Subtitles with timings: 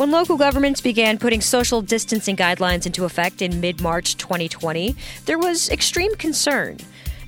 [0.00, 4.96] When local governments began putting social distancing guidelines into effect in mid March 2020,
[5.26, 6.78] there was extreme concern.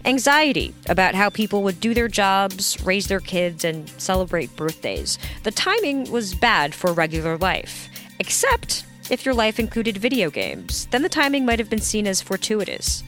[0.07, 5.19] Anxiety about how people would do their jobs, raise their kids, and celebrate birthdays.
[5.43, 10.87] The timing was bad for regular life, except if your life included video games.
[10.87, 13.05] Then the timing might have been seen as fortuitous.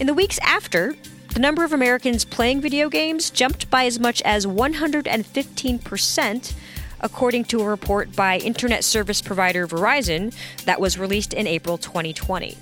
[0.00, 0.96] In the weeks after,
[1.34, 6.52] the number of Americans playing video games jumped by as much as 115%,
[7.00, 10.34] according to a report by internet service provider Verizon
[10.64, 12.56] that was released in April 2020.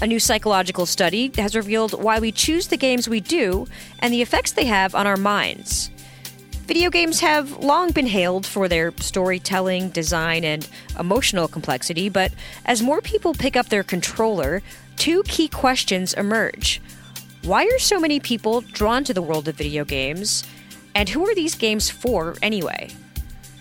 [0.00, 3.66] A new psychological study has revealed why we choose the games we do
[4.00, 5.90] and the effects they have on our minds.
[6.66, 12.32] Video games have long been hailed for their storytelling, design, and emotional complexity, but
[12.64, 14.62] as more people pick up their controller,
[14.96, 16.80] two key questions emerge.
[17.42, 20.44] Why are so many people drawn to the world of video games?
[20.94, 22.90] And who are these games for anyway?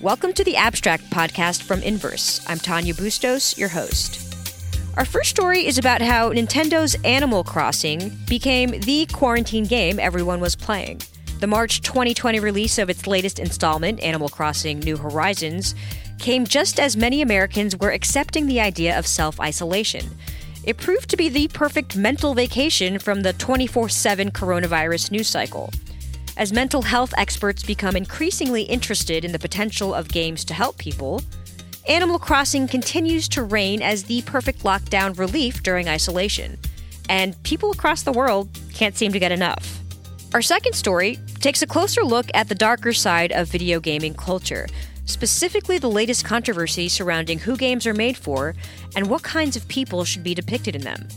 [0.01, 2.43] Welcome to the Abstract podcast from Inverse.
[2.47, 4.33] I'm Tanya Bustos, your host.
[4.97, 10.55] Our first story is about how Nintendo's Animal Crossing became the quarantine game everyone was
[10.55, 11.01] playing.
[11.39, 15.75] The March 2020 release of its latest installment, Animal Crossing New Horizons,
[16.17, 20.09] came just as many Americans were accepting the idea of self isolation.
[20.63, 25.71] It proved to be the perfect mental vacation from the 24 7 coronavirus news cycle.
[26.37, 31.21] As mental health experts become increasingly interested in the potential of games to help people,
[31.87, 36.57] Animal Crossing continues to reign as the perfect lockdown relief during isolation,
[37.09, 39.79] and people across the world can't seem to get enough.
[40.33, 44.67] Our second story takes a closer look at the darker side of video gaming culture,
[45.05, 48.55] specifically the latest controversy surrounding who games are made for
[48.95, 51.07] and what kinds of people should be depicted in them.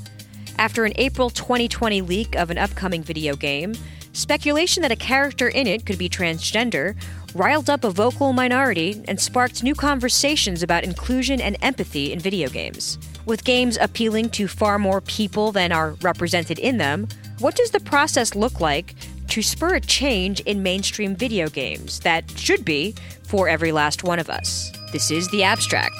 [0.59, 3.75] After an April 2020 leak of an upcoming video game,
[4.15, 6.95] Speculation that a character in it could be transgender
[7.35, 12.49] riled up a vocal minority and sparked new conversations about inclusion and empathy in video
[12.49, 12.97] games.
[13.27, 17.09] With games appealing to far more people than are represented in them,
[17.41, 18.95] what does the process look like
[19.31, 24.21] to spur a change in mainstream video games that should be for every last one
[24.21, 24.71] of us?
[24.93, 25.97] This is The Abstract.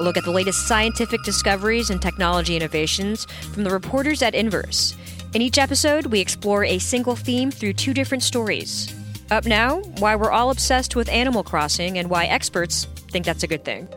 [0.00, 3.24] A look at the latest scientific discoveries and technology innovations
[3.54, 4.94] from the reporters at Inverse.
[5.34, 8.94] In each episode, we explore a single theme through two different stories.
[9.32, 13.48] Up now, why we're all obsessed with Animal Crossing and why experts think that's a
[13.48, 13.88] good thing.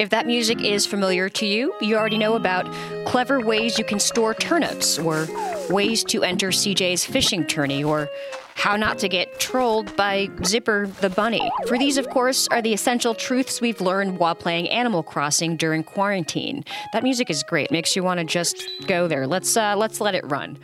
[0.00, 2.66] If that music is familiar to you, you already know about
[3.06, 5.28] clever ways you can store turnips, or
[5.70, 8.08] ways to enter CJ's fishing tourney, or
[8.56, 11.48] how not to get trolled by Zipper the bunny.
[11.68, 15.84] For these, of course, are the essential truths we've learned while playing Animal Crossing during
[15.84, 16.64] quarantine.
[16.94, 19.26] That music is great, makes you want to just go there.
[19.26, 20.58] Let's uh, let's let it run.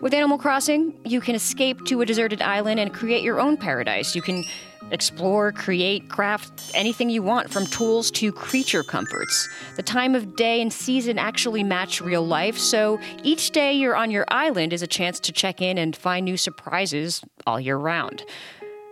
[0.00, 4.14] With Animal Crossing, you can escape to a deserted island and create your own paradise.
[4.14, 4.44] You can
[4.92, 9.48] explore, create, craft anything you want from tools to creature comforts.
[9.74, 14.12] The time of day and season actually match real life, so each day you're on
[14.12, 18.22] your island is a chance to check in and find new surprises all year round.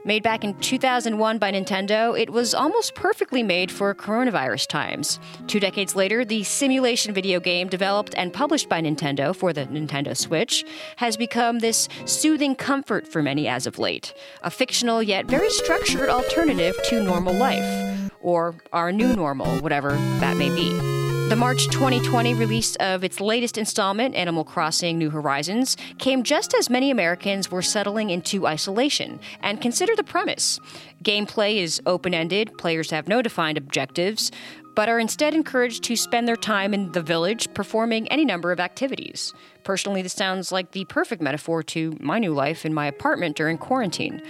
[0.06, 5.18] Made back in 2001 by Nintendo, it was almost perfectly made for coronavirus times.
[5.48, 10.16] Two decades later, the simulation video game developed and published by Nintendo for the Nintendo
[10.16, 15.50] Switch has become this soothing comfort for many as of late, a fictional yet very
[15.50, 19.90] structured alternative to normal life, or our new normal, whatever
[20.20, 20.95] that may be.
[21.28, 26.70] The March 2020 release of its latest installment, Animal Crossing New Horizons, came just as
[26.70, 29.18] many Americans were settling into isolation.
[29.40, 30.60] And consider the premise
[31.02, 34.30] gameplay is open ended, players have no defined objectives,
[34.76, 38.60] but are instead encouraged to spend their time in the village performing any number of
[38.60, 39.34] activities.
[39.64, 43.58] Personally, this sounds like the perfect metaphor to my new life in my apartment during
[43.58, 44.22] quarantine.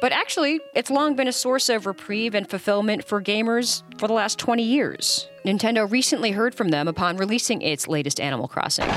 [0.00, 4.14] But actually, it's long been a source of reprieve and fulfillment for gamers for the
[4.14, 5.26] last 20 years.
[5.44, 8.88] Nintendo recently heard from them upon releasing its latest Animal Crossing.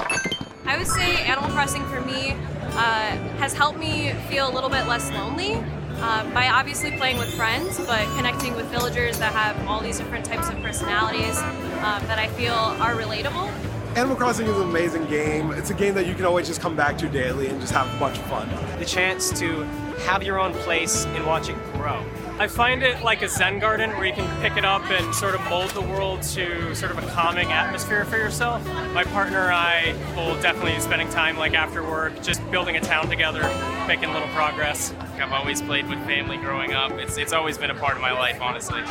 [0.66, 4.88] I would say Animal Crossing for me uh, has helped me feel a little bit
[4.88, 5.56] less lonely
[6.00, 10.24] uh, by obviously playing with friends, but connecting with villagers that have all these different
[10.24, 13.51] types of personalities uh, that I feel are relatable.
[13.98, 15.51] Animal Crossing is an amazing game.
[15.51, 17.94] It's a game that you can always just come back to daily and just have
[17.94, 18.48] a bunch of fun.
[18.80, 19.63] The chance to
[20.06, 22.06] have your own place and watch it grow.
[22.39, 25.34] I find it like a Zen garden where you can pick it up and sort
[25.34, 28.63] of mold the world to sort of a calming atmosphere for yourself.
[28.94, 32.80] My partner and I will definitely be spending time like after work, just building a
[32.80, 33.42] town together,
[33.88, 34.94] making little progress.
[35.16, 36.92] I've always played with family growing up.
[36.92, 38.83] It's, it's always been a part of my life, honestly.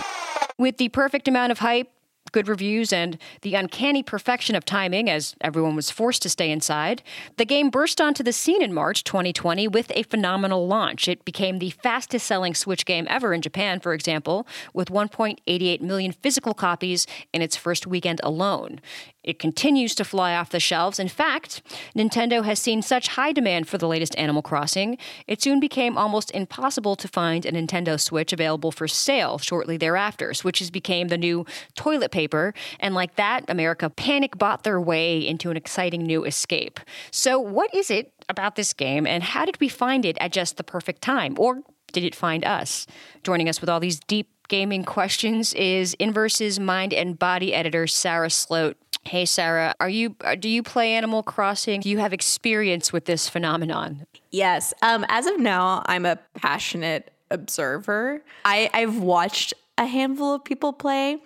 [0.58, 1.88] With the perfect amount of hype,
[2.32, 7.02] good reviews and the uncanny perfection of timing as everyone was forced to stay inside,
[7.36, 11.08] the game burst onto the scene in March 2020 with a phenomenal launch.
[11.08, 16.12] It became the fastest selling Switch game ever in Japan, for example, with 1.88 million
[16.12, 18.80] physical copies in its first weekend alone.
[19.26, 20.98] It continues to fly off the shelves.
[20.98, 21.60] In fact,
[21.96, 24.96] Nintendo has seen such high demand for the latest Animal Crossing,
[25.26, 30.32] it soon became almost impossible to find a Nintendo Switch available for sale shortly thereafter.
[30.32, 31.44] Switches became the new
[31.74, 36.78] toilet paper, and like that, America panic bought their way into an exciting new escape.
[37.10, 40.56] So, what is it about this game, and how did we find it at just
[40.56, 41.34] the perfect time?
[41.38, 41.62] Or
[41.92, 42.86] did it find us?
[43.22, 48.30] Joining us with all these deep gaming questions is Inverse's mind and body editor Sarah
[48.30, 48.76] Sloat.
[49.06, 51.80] Hey Sarah, are you uh, do you play Animal Crossing?
[51.80, 54.04] Do you have experience with this phenomenon?
[54.32, 54.74] Yes.
[54.82, 58.22] Um, as of now, I'm a passionate observer.
[58.44, 61.18] I, I've watched a handful of people play,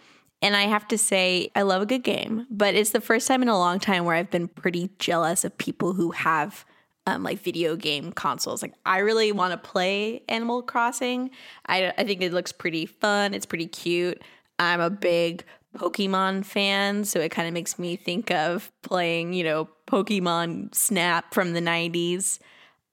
[0.43, 3.41] and I have to say, I love a good game, but it's the first time
[3.41, 6.67] in a long time where I've been pretty jealous of people who have
[7.07, 8.61] um, like video game consoles.
[8.61, 11.31] Like, I really want to play Animal Crossing.
[11.65, 14.21] I, I think it looks pretty fun, it's pretty cute.
[14.59, 15.45] I'm a big
[15.77, 21.33] Pokemon fan, so it kind of makes me think of playing, you know, Pokemon Snap
[21.33, 22.39] from the 90s.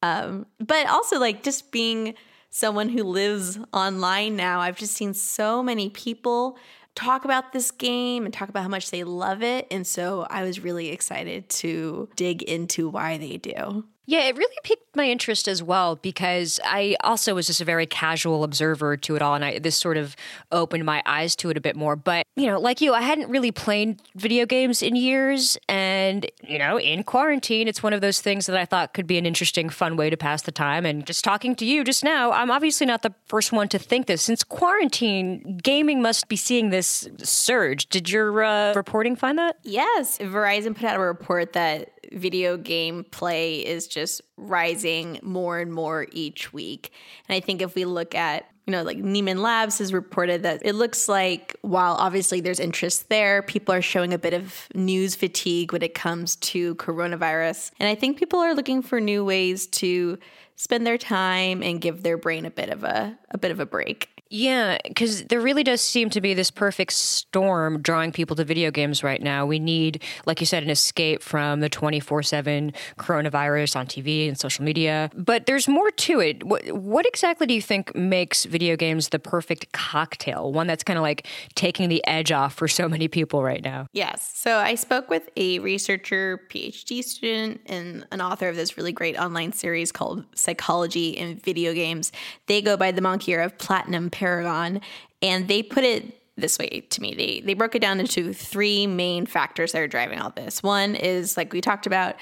[0.04, 2.14] Um, but also, like, just being
[2.50, 6.58] someone who lives online now, I've just seen so many people
[6.96, 9.68] talk about this game and talk about how much they love it.
[9.70, 13.86] And so I was really excited to dig into why they do.
[14.10, 17.86] Yeah, it really piqued my interest as well because I also was just a very
[17.86, 20.16] casual observer to it all, and I, this sort of
[20.50, 21.98] opened my eyes to it a bit more.
[21.98, 26.58] But you know, like you, I hadn't really played video games in years, and you
[26.58, 29.68] know, in quarantine, it's one of those things that I thought could be an interesting,
[29.68, 30.86] fun way to pass the time.
[30.86, 34.08] And just talking to you just now, I'm obviously not the first one to think
[34.08, 34.22] this.
[34.22, 37.90] Since quarantine, gaming must be seeing this surge.
[37.90, 39.58] Did your uh, reporting find that?
[39.64, 45.74] Yes, Verizon put out a report that video game play is just rising more and
[45.74, 46.92] more each week.
[47.28, 50.62] And I think if we look at you know, like Nieman Labs has reported that
[50.66, 55.16] it looks like while obviously there's interest there, people are showing a bit of news
[55.16, 57.72] fatigue when it comes to coronavirus.
[57.80, 60.20] And I think people are looking for new ways to
[60.58, 63.66] spend their time and give their brain a bit of a a bit of a
[63.66, 64.17] break.
[64.30, 68.72] Yeah, because there really does seem to be this perfect storm drawing people to video
[68.72, 69.46] games right now.
[69.46, 74.38] We need, like you said, an escape from the 24 7 coronavirus on TV and
[74.38, 75.10] social media.
[75.16, 76.44] But there's more to it.
[76.44, 80.52] What, what exactly do you think makes video games the perfect cocktail?
[80.52, 83.88] One that's kind of like taking the edge off for so many people right now.
[83.94, 84.32] Yes.
[84.36, 89.18] So I spoke with a researcher, PhD student, and an author of this really great
[89.18, 92.12] online series called Psychology in Video Games.
[92.48, 94.82] They go by the moniker of Platinum Paragon,
[95.22, 97.14] and they put it this way to me.
[97.14, 100.64] They they broke it down into three main factors that are driving all this.
[100.64, 102.16] One is like we talked about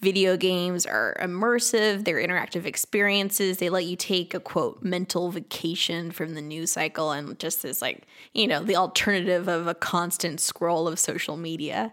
[0.00, 3.56] video games are immersive, they're interactive experiences.
[3.58, 7.82] They let you take a quote mental vacation from the news cycle and just this
[7.82, 8.04] like,
[8.34, 11.92] you know, the alternative of a constant scroll of social media.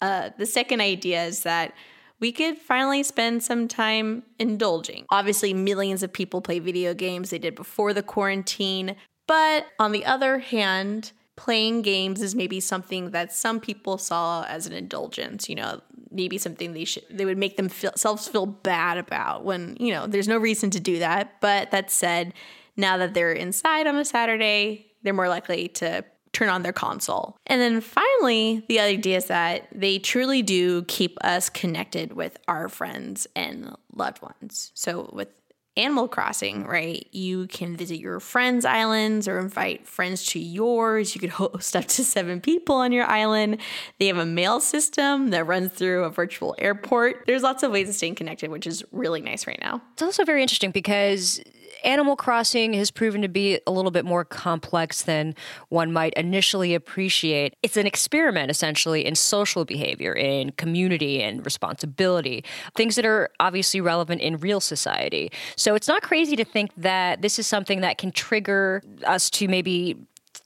[0.00, 1.74] Uh, the second idea is that
[2.20, 5.06] we could finally spend some time indulging.
[5.10, 8.94] Obviously, millions of people play video games, they did before the quarantine.
[9.26, 14.66] But on the other hand, playing games is maybe something that some people saw as
[14.66, 19.44] an indulgence, you know, maybe something they should they would make themselves feel bad about
[19.44, 21.40] when, you know, there's no reason to do that.
[21.40, 22.34] But that said,
[22.76, 27.36] now that they're inside on a Saturday, they're more likely to turn on their console.
[27.46, 32.68] And then finally, the idea is that they truly do keep us connected with our
[32.68, 34.70] friends and loved ones.
[34.74, 35.28] So with
[35.76, 37.06] Animal Crossing, right?
[37.12, 41.14] You can visit your friends' islands or invite friends to yours.
[41.14, 43.58] You could host up to seven people on your island.
[43.98, 47.24] They have a mail system that runs through a virtual airport.
[47.26, 49.80] There's lots of ways of staying connected, which is really nice right now.
[49.92, 51.40] It's also very interesting because
[51.84, 55.34] Animal Crossing has proven to be a little bit more complex than
[55.68, 57.54] one might initially appreciate.
[57.62, 62.44] It's an experiment, essentially, in social behavior, in community and responsibility,
[62.74, 65.30] things that are obviously relevant in real society.
[65.56, 69.48] So it's not crazy to think that this is something that can trigger us to
[69.48, 69.96] maybe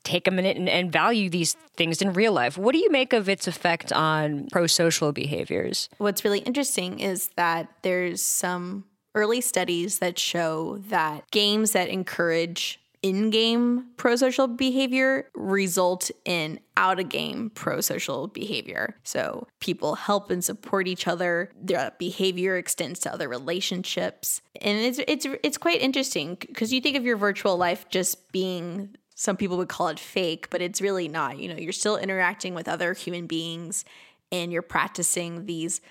[0.03, 2.57] take a minute and, and, value these things in real life.
[2.59, 5.89] What do you make of its effect on pro social behaviors?
[5.99, 12.81] What's really interesting is that there's some early studies that show that games that encourage
[13.05, 18.97] in game pro social behavior result in out of game pro social behavior.
[19.05, 21.51] So people help and support each other.
[21.61, 24.41] Their behavior extends to other relationships.
[24.63, 28.97] And it's it's it's quite interesting because you think of your virtual life just being
[29.15, 31.39] some people would call it fake, but it's really not.
[31.39, 33.85] You know, you're still interacting with other human beings
[34.33, 35.83] and you're practicing these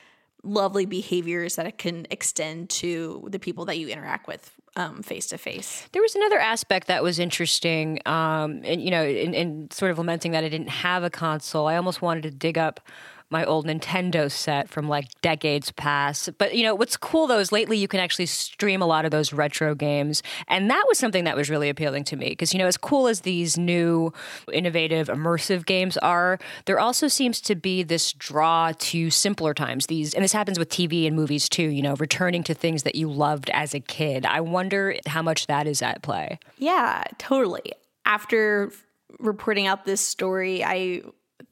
[0.44, 4.52] lovely behaviors that it can extend to the people that you interact with
[5.04, 5.88] face to face.
[5.92, 9.98] There was another aspect that was interesting, um, and you know, in, in sort of
[9.98, 11.68] lamenting that I didn't have a console.
[11.68, 12.80] I almost wanted to dig up
[13.34, 16.30] my old Nintendo set from like decades past.
[16.38, 19.12] But you know, what's cool though is lately you can actually stream a lot of
[19.12, 20.24] those retro games.
[20.48, 23.08] And that was something that was really appealing to me because you know, as cool
[23.08, 24.14] as these new
[24.54, 29.88] innovative immersive games are, there also seems to be this draw to simpler times.
[29.88, 32.96] These and this happens with TV and movies too, you know, returning to things that
[32.96, 34.26] you loved as a kid.
[34.26, 36.40] I wonder how much that is at play.
[36.58, 37.74] Yeah, totally.
[38.06, 38.72] After
[39.20, 41.02] reporting out this story, I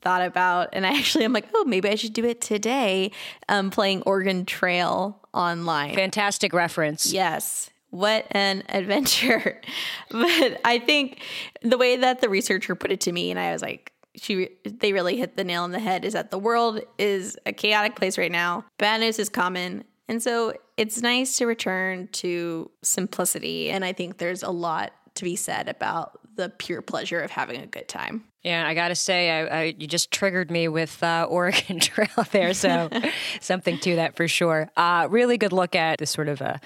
[0.02, 3.12] thought about, and I actually I'm like, oh, maybe I should do it today.
[3.50, 5.96] Um, playing Oregon Trail online.
[5.96, 7.12] Fantastic reference.
[7.12, 7.70] Yes.
[7.90, 9.62] What an adventure.
[10.10, 11.22] but I think
[11.62, 14.92] the way that the researcher put it to me, and I was like, she they
[14.92, 18.18] really hit the nail on the head is that the world is a chaotic place
[18.18, 18.66] right now.
[18.78, 19.86] Bad news is common.
[20.10, 23.70] And so it's nice to return to simplicity.
[23.70, 27.62] And I think there's a lot to be said about the pure pleasure of having
[27.62, 28.26] a good time.
[28.44, 32.54] Yeah, I gotta say, I, I, you just triggered me with uh, Oregon Trail there,
[32.54, 32.90] so
[33.40, 34.70] something to that for sure.
[34.76, 36.58] Uh, really good look at this sort of uh,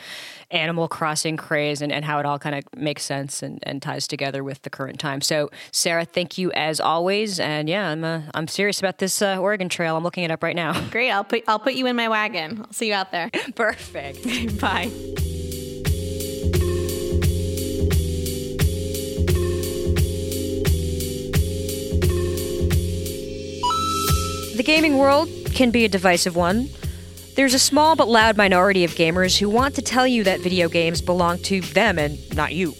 [0.51, 4.07] Animal Crossing craze and, and how it all kind of makes sense and, and ties
[4.07, 5.19] together with the current time.
[5.19, 9.37] So, Sarah, thank you as always, and yeah, I'm uh, I'm serious about this uh,
[9.37, 9.97] Oregon Trail.
[9.97, 10.79] I'm looking it up right now.
[10.89, 12.61] Great, I'll put I'll put you in my wagon.
[12.65, 13.29] I'll see you out there.
[13.55, 14.61] Perfect.
[14.61, 15.34] Bye.
[24.65, 26.69] Gaming world can be a divisive one.
[27.35, 30.67] There's a small but loud minority of gamers who want to tell you that video
[30.67, 32.73] games belong to them and not you.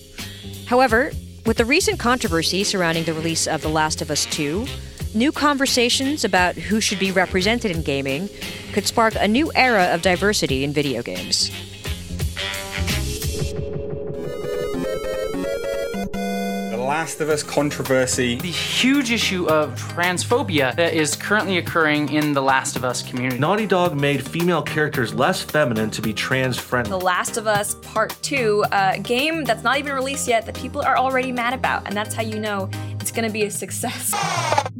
[0.65, 1.12] However,
[1.46, 4.65] with the recent controversy surrounding the release of The Last of Us 2,
[5.13, 8.30] new conversations about who should be represented in gaming
[8.74, 11.51] could spark a new era of diversity in video games.
[16.86, 18.36] Last of Us controversy.
[18.36, 23.39] The huge issue of transphobia that is currently occurring in the Last of Us community.
[23.39, 26.92] Naughty Dog made female characters less feminine to be trans friendly.
[26.92, 30.82] The Last of Us Part 2, a game that's not even released yet that people
[30.84, 34.13] are already mad about, and that's how you know it's going to be a success.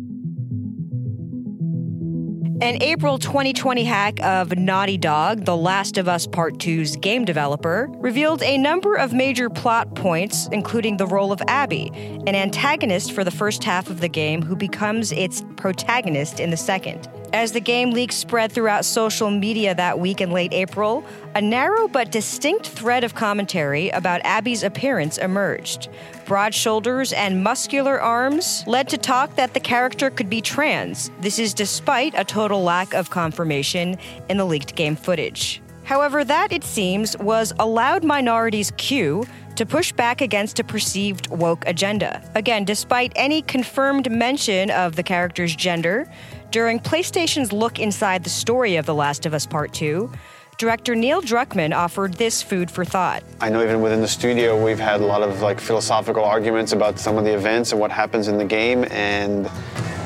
[2.62, 7.90] An April 2020 hack of Naughty Dog, The Last of Us Part 2's game developer,
[7.96, 11.92] revealed a number of major plot points, including the role of Abby,
[12.26, 16.56] an antagonist for the first half of the game who becomes its protagonist in the
[16.56, 17.10] second.
[17.36, 21.04] As the game leaks spread throughout social media that week in late April,
[21.36, 25.90] a narrow but distinct thread of commentary about Abby's appearance emerged.
[26.26, 31.12] Broad shoulders and muscular arms led to talk that the character could be trans.
[31.20, 33.98] This is despite a total lack of confirmation
[34.30, 35.62] in the leaked game footage.
[35.84, 39.26] However, that, it seems, was a loud minority's cue
[39.56, 42.22] to push back against a perceived woke agenda.
[42.36, 46.10] Again, despite any confirmed mention of the character's gender,
[46.56, 50.10] during PlayStation's look inside the story of The Last of Us Part 2,
[50.58, 53.24] director Neil Druckmann offered this food for thought.
[53.42, 56.98] I know even within the studio we've had a lot of like philosophical arguments about
[56.98, 59.48] some of the events and what happens in the game and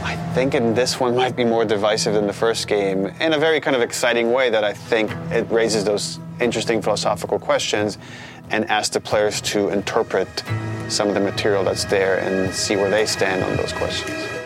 [0.01, 3.37] I think in this one might be more divisive than the first game in a
[3.37, 7.99] very kind of exciting way that I think it raises those interesting philosophical questions
[8.49, 10.43] and asks the players to interpret
[10.87, 14.38] some of the material that's there and see where they stand on those questions.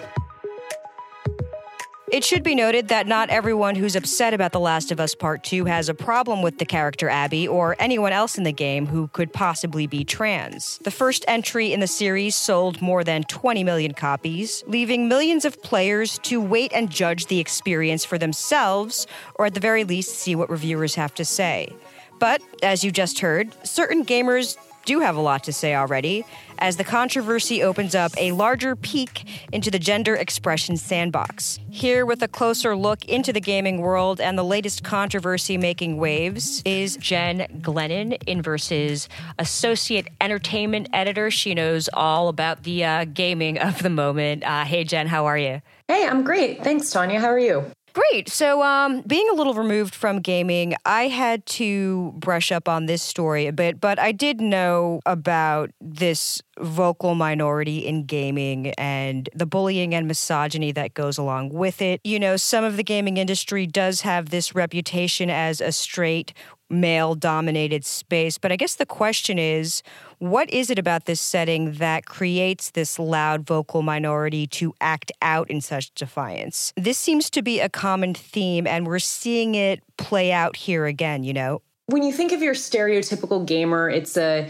[2.13, 5.43] It should be noted that not everyone who's upset about The Last of Us Part
[5.43, 9.08] 2 has a problem with the character Abby or anyone else in the game who
[9.08, 10.77] could possibly be trans.
[10.84, 15.60] The first entry in the series sold more than 20 million copies, leaving millions of
[15.63, 20.36] players to wait and judge the experience for themselves, or at the very least, see
[20.36, 21.75] what reviewers have to say.
[22.20, 24.55] But, as you just heard, certain gamers
[24.86, 26.25] do have a lot to say already,
[26.60, 31.60] as the controversy opens up a larger peek into the gender expression sandbox.
[31.70, 36.62] Here, with a closer look into the gaming world and the latest controversy making waves,
[36.66, 39.08] is Jen Glennon, in Inverse's
[39.40, 41.32] associate entertainment editor.
[41.32, 44.44] She knows all about the uh, gaming of the moment.
[44.44, 45.62] Uh, hey, Jen, how are you?
[45.88, 46.63] Hey, I'm great.
[46.63, 47.20] Thanks, Tanya.
[47.20, 47.66] How are you?
[47.93, 48.27] Great.
[48.27, 53.03] So, um, being a little removed from gaming, I had to brush up on this
[53.03, 59.45] story a bit, but I did know about this vocal minority in gaming and the
[59.45, 62.01] bullying and misogyny that goes along with it.
[62.03, 66.33] You know, some of the gaming industry does have this reputation as a straight
[66.74, 68.38] male dominated space.
[68.38, 69.84] But I guess the question is
[70.20, 75.50] what is it about this setting that creates this loud vocal minority to act out
[75.50, 76.74] in such defiance?
[76.75, 81.24] This seems to be a common theme, and we're seeing it play out here again,
[81.24, 81.62] you know?
[81.88, 84.50] When you think of your stereotypical gamer, it's a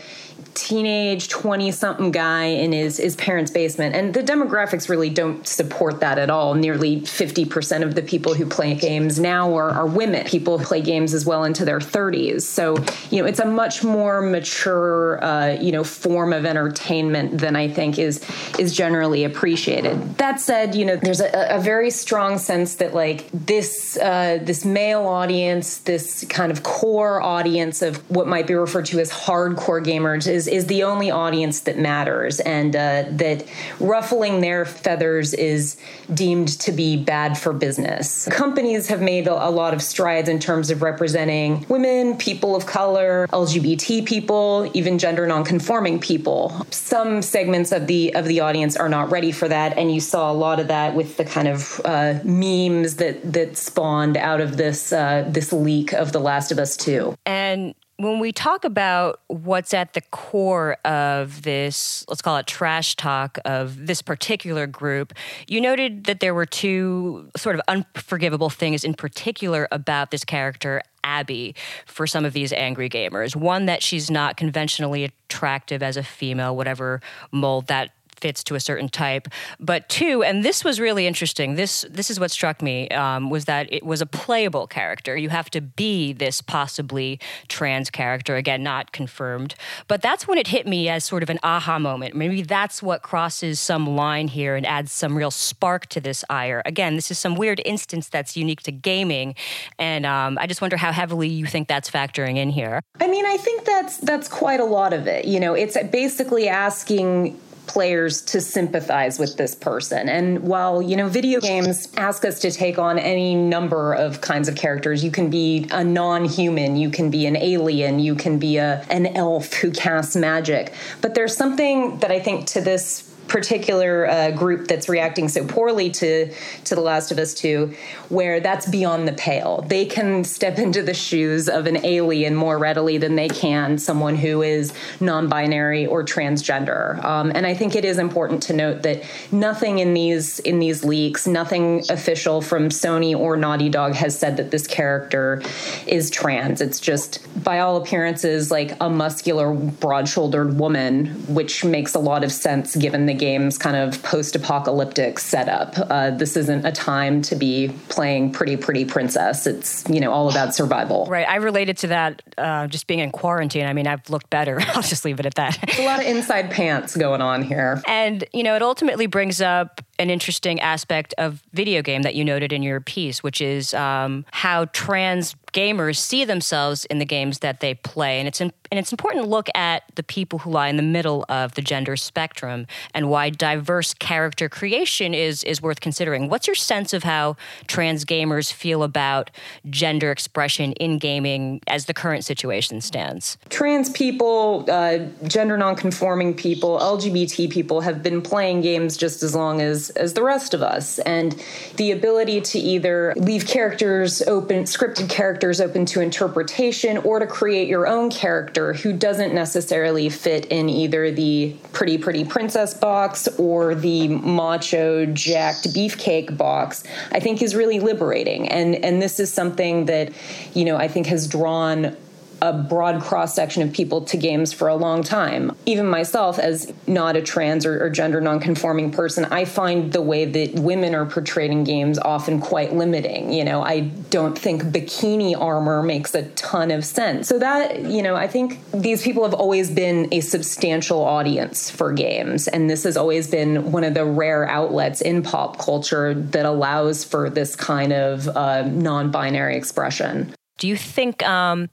[0.54, 3.96] teenage 20 something guy in his, his parents' basement.
[3.96, 6.54] And the demographics really don't support that at all.
[6.54, 10.26] Nearly 50% of the people who play games now are, are women.
[10.28, 12.44] People play games as well into their 30s.
[12.44, 12.78] So,
[13.10, 17.68] you know, it's a much more mature, uh, you know, form of entertainment than I
[17.68, 18.24] think is
[18.60, 20.18] is generally appreciated.
[20.18, 24.66] That said, you know, there's a, a very strong sense that like this uh, this
[24.66, 29.84] male audience, this kind of core audience of what might be referred to as hardcore
[29.84, 33.46] gamers is is the only audience that matters, and uh, that
[33.80, 35.78] ruffling their feathers is
[36.14, 38.28] deemed to be bad for business.
[38.30, 43.28] Companies have made a, lot of strides in terms of representing women, people of color,
[43.32, 46.66] LGBT people, even gender nonconforming people.
[46.72, 50.32] Some segments of the of the audience are not ready for that, and you saw
[50.32, 54.58] a lot of that with the kind of uh, memes that that spawned out of
[54.58, 57.13] this uh, this leak of The Last of Us Two.
[57.26, 62.96] And when we talk about what's at the core of this, let's call it trash
[62.96, 65.14] talk of this particular group,
[65.48, 70.82] you noted that there were two sort of unforgivable things in particular about this character,
[71.04, 71.56] Abby,
[71.86, 73.36] for some of these angry gamers.
[73.36, 77.00] One, that she's not conventionally attractive as a female, whatever
[77.32, 77.92] mold that
[78.24, 79.28] fits to a certain type.
[79.60, 81.56] But two, and this was really interesting.
[81.56, 85.18] This this is what struck me um, was that it was a playable character.
[85.18, 89.56] You have to be this possibly trans character again, not confirmed.
[89.90, 92.16] But that's when it hit me as sort of an aha moment.
[92.16, 96.62] Maybe that's what crosses some line here and adds some real spark to this ire.
[96.66, 99.36] Again, this is some weird instance that's unique to gaming,
[99.78, 102.80] and um, I just wonder how heavily you think that's factoring in here.
[103.02, 105.26] I mean, I think that's that's quite a lot of it.
[105.26, 107.38] You know, it's basically asking
[107.74, 110.08] players to sympathize with this person.
[110.08, 114.48] And while, you know, video games ask us to take on any number of kinds
[114.48, 118.58] of characters, you can be a non-human, you can be an alien, you can be
[118.58, 120.72] a an elf who casts magic.
[121.02, 125.90] But there's something that I think to this particular uh, group that's reacting so poorly
[125.90, 126.32] to
[126.66, 127.74] to The Last of Us 2
[128.10, 129.66] where that's beyond the pale.
[129.68, 134.16] They can step into the shoes of an alien more readily than they can someone
[134.16, 137.04] who is non-binary or transgender.
[137.04, 140.84] Um, and I think it is important to note that nothing in these in these
[140.84, 145.42] leaks, nothing official from Sony or Naughty Dog has said that this character
[145.88, 146.62] is trans.
[146.62, 152.32] It's just by all appearances like a muscular broad-shouldered woman, which makes a lot of
[152.32, 155.76] sense given the the game's kind of post apocalyptic setup.
[155.78, 159.46] Uh, this isn't a time to be playing pretty, pretty princess.
[159.46, 161.06] It's, you know, all about survival.
[161.06, 161.28] Right.
[161.28, 163.66] I related to that uh, just being in quarantine.
[163.66, 164.60] I mean, I've looked better.
[164.74, 165.80] I'll just leave it at that.
[165.80, 167.82] a lot of inside pants going on here.
[167.88, 172.26] And, you know, it ultimately brings up an interesting aspect of video game that you
[172.26, 177.40] noted in your piece, which is um, how trans gamers see themselves in the games
[177.40, 180.50] that they play, and it's in, and it's important to look at the people who
[180.50, 185.62] lie in the middle of the gender spectrum and why diverse character creation is is
[185.62, 186.28] worth considering.
[186.28, 187.38] What's your sense of how
[187.68, 189.30] trans gamers feel about
[189.70, 193.38] gender expression in gaming as the current situation stands?
[193.50, 199.62] Trans people, uh, gender nonconforming people, LGBT people have been playing games just as long
[199.62, 201.40] as as the rest of us and
[201.78, 207.68] the ability to either leave characters open scripted characters open to interpretation or to create
[207.68, 213.76] your own character who doesn't necessarily fit in either the pretty pretty princess box or
[213.76, 218.48] the macho jacked beefcake box i think is really liberating.
[218.50, 220.14] And and this is something that
[220.54, 221.96] you know i think has drawn
[222.44, 225.56] a broad cross section of people to games for a long time.
[225.66, 230.26] Even myself, as not a trans or, or gender nonconforming person, I find the way
[230.26, 233.32] that women are portrayed in games often quite limiting.
[233.32, 237.30] You know, I don't think bikini armor makes a ton of sense.
[237.30, 241.94] So that, you know, I think these people have always been a substantial audience for
[241.94, 242.50] games.
[242.50, 247.06] And this has always been one of the rare outlets in pop culture that allows
[247.06, 250.36] for this kind of uh, non binary expression.
[250.58, 251.70] Do you think um,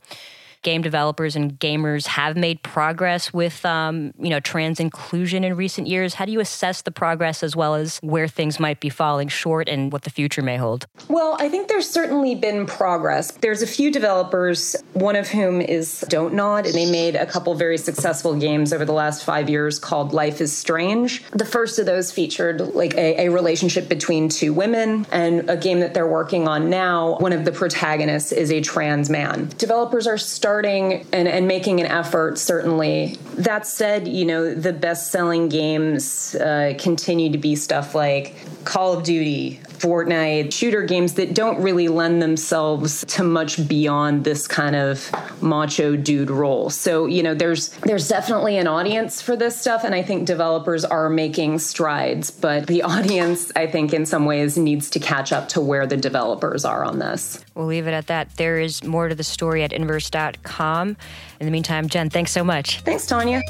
[0.62, 5.86] game developers and gamers have made progress with um, you know trans inclusion in recent
[5.86, 6.14] years.
[6.14, 9.68] How do you assess the progress as well as where things might be falling short
[9.68, 10.86] and what the future may hold?
[11.08, 13.30] Well, I think there's certainly been progress.
[13.32, 17.54] There's a few developers, one of whom is Don't Nod, and they made a couple
[17.54, 21.24] very successful games over the last five years called Life is Strange.
[21.30, 25.80] The first of those featured like a, a relationship between two women, and a game
[25.80, 29.48] that they're working on now, one of the protagonists is a trans man.
[29.56, 33.16] Developers are starting starting and, and making an effort, certainly.
[33.36, 38.34] That said, you know, the best selling games uh, continue to be stuff like
[38.64, 44.46] Call of Duty, Fortnite, shooter games that don't really lend themselves to much beyond this
[44.46, 45.10] kind of
[45.42, 46.68] macho dude role.
[46.68, 50.84] So, you know, there's there's definitely an audience for this stuff and I think developers
[50.84, 55.48] are making strides, but the audience I think in some ways needs to catch up
[55.50, 57.42] to where the developers are on this.
[57.54, 58.36] We'll leave it at that.
[58.36, 60.96] There is more to the story at inverse.com.
[61.40, 62.80] In the meantime, Jen, thanks so much.
[62.80, 63.40] Thanks, Tanya.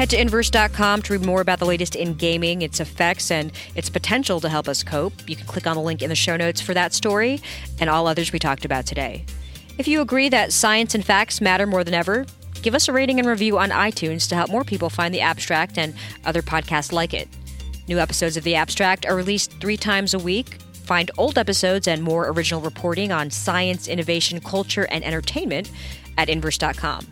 [0.00, 3.90] Head to inverse.com to read more about the latest in gaming, its effects, and its
[3.90, 5.12] potential to help us cope.
[5.28, 7.42] You can click on the link in the show notes for that story
[7.80, 9.26] and all others we talked about today.
[9.76, 12.24] If you agree that science and facts matter more than ever,
[12.62, 15.76] give us a rating and review on iTunes to help more people find the abstract
[15.76, 15.92] and
[16.24, 17.28] other podcasts like it.
[17.86, 20.62] New episodes of The Abstract are released three times a week.
[20.72, 25.70] Find old episodes and more original reporting on science, innovation, culture, and entertainment
[26.16, 27.06] at inverse.com.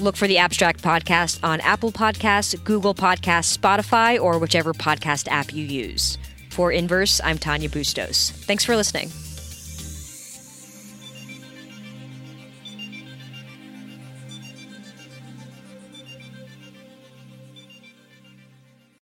[0.00, 5.52] Look for the Abstract Podcast on Apple Podcasts, Google Podcasts, Spotify, or whichever podcast app
[5.52, 6.18] you use.
[6.50, 8.30] For Inverse, I'm Tanya Bustos.
[8.30, 9.10] Thanks for listening.